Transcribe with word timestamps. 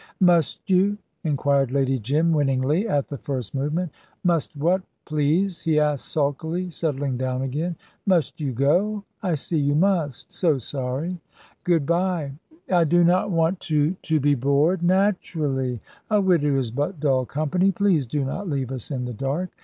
"Must 0.19 0.67
you?" 0.67 0.97
inquired 1.23 1.69
Lady 1.71 1.99
Jim, 1.99 2.31
winningly, 2.31 2.87
at 2.87 3.07
the 3.07 3.19
first 3.19 3.53
movement. 3.53 3.91
"Must 4.23 4.55
what, 4.55 4.81
please," 5.05 5.61
he 5.61 5.79
asked 5.79 6.05
sulkily, 6.05 6.71
settling 6.71 7.17
down 7.17 7.43
again. 7.43 7.75
"Must 8.07 8.41
you 8.41 8.51
go? 8.51 9.03
I 9.21 9.35
see 9.35 9.59
you 9.59 9.75
must. 9.75 10.31
So 10.33 10.57
sorry. 10.57 11.19
Good 11.63 11.85
bye." 11.85 12.31
"I 12.71 12.83
do 12.83 13.03
not 13.03 13.29
want 13.29 13.59
to" 13.69 13.91
"To 14.09 14.19
be 14.19 14.33
bored. 14.33 14.81
Naturally; 14.81 15.79
a 16.09 16.19
widow 16.19 16.57
is 16.57 16.71
but 16.71 16.99
dull 16.99 17.27
company. 17.27 17.71
Please 17.71 18.07
do 18.07 18.25
not 18.25 18.49
leave 18.49 18.71
us 18.71 18.89
in 18.89 19.05
the 19.05 19.13
dark. 19.13 19.51